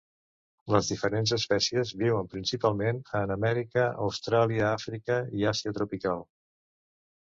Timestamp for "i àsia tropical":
5.41-6.31